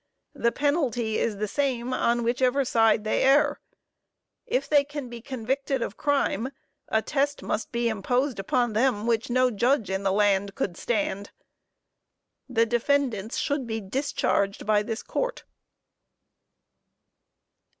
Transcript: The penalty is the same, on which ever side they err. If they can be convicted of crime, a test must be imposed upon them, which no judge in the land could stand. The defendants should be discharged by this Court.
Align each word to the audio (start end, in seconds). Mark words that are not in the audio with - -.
The 0.33 0.51
penalty 0.51 1.19
is 1.19 1.37
the 1.37 1.47
same, 1.47 1.93
on 1.93 2.23
which 2.23 2.41
ever 2.41 2.65
side 2.65 3.03
they 3.03 3.21
err. 3.21 3.59
If 4.47 4.67
they 4.67 4.83
can 4.83 5.09
be 5.09 5.21
convicted 5.21 5.83
of 5.83 5.95
crime, 5.95 6.49
a 6.87 7.03
test 7.03 7.43
must 7.43 7.71
be 7.71 7.87
imposed 7.87 8.39
upon 8.39 8.73
them, 8.73 9.05
which 9.05 9.29
no 9.29 9.51
judge 9.51 9.91
in 9.91 10.01
the 10.01 10.11
land 10.11 10.55
could 10.55 10.75
stand. 10.75 11.29
The 12.49 12.65
defendants 12.65 13.37
should 13.37 13.67
be 13.67 13.79
discharged 13.79 14.65
by 14.65 14.81
this 14.81 15.03
Court. 15.03 15.43